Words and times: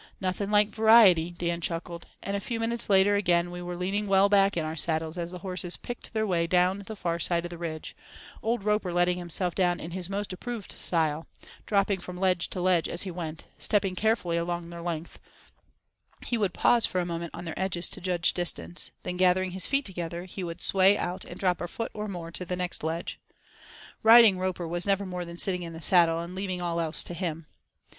"Nothing 0.19 0.49
like 0.49 0.73
variety," 0.73 1.29
Dan 1.29 1.61
chuckled; 1.61 2.07
and 2.23 2.35
a 2.35 2.39
few 2.39 2.59
minutes 2.59 2.89
later 2.89 3.15
again 3.15 3.51
we 3.51 3.61
were 3.61 3.75
leaning 3.75 4.07
well 4.07 4.29
back 4.29 4.57
in 4.57 4.65
our 4.65 4.75
saddles 4.75 5.15
as 5.15 5.29
the 5.29 5.37
horses 5.45 5.77
picked 5.77 6.11
their 6.11 6.25
way 6.25 6.47
down 6.47 6.79
the 6.79 6.95
far 6.95 7.19
side 7.19 7.45
of 7.45 7.51
the 7.51 7.57
ridge, 7.59 7.95
old 8.41 8.63
Roper 8.63 8.91
letting 8.91 9.19
himself 9.19 9.53
down 9.53 9.79
in 9.79 9.91
his 9.91 10.09
most 10.09 10.33
approved 10.33 10.71
style; 10.71 11.27
dropping 11.67 11.99
from 11.99 12.17
ledge 12.17 12.49
to 12.49 12.61
ledge 12.61 12.89
as 12.89 13.03
he 13.03 13.11
went, 13.11 13.45
stepping 13.59 13.93
carefully 13.93 14.37
along 14.37 14.71
their 14.71 14.81
length, 14.81 15.19
he 16.25 16.35
would 16.35 16.51
pause 16.51 16.83
for 16.87 16.99
a 16.99 17.05
moment 17.05 17.29
on 17.35 17.45
their 17.45 17.53
edges 17.59 17.87
to 17.89 18.01
judge 18.01 18.33
distance, 18.33 18.89
then, 19.03 19.17
gathering 19.17 19.51
his 19.51 19.67
feet 19.67 19.85
together, 19.85 20.25
he 20.25 20.43
would 20.43 20.63
sway 20.63 20.97
out 20.97 21.25
and 21.25 21.37
drop 21.39 21.61
a 21.61 21.67
foot 21.67 21.91
or 21.93 22.07
more 22.07 22.31
to 22.31 22.43
the 22.43 22.55
next 22.55 22.83
ledge. 22.83 23.19
Riding 24.01 24.39
Roper 24.39 24.67
was 24.67 24.87
never 24.87 25.05
more 25.05 25.25
than 25.25 25.37
sitting 25.37 25.61
in 25.61 25.73
the 25.73 25.79
saddle 25.81 26.21
and 26.21 26.33
leaving 26.33 26.59
all 26.59 26.79
else 26.81 27.03
to 27.03 27.13
him. 27.13 27.45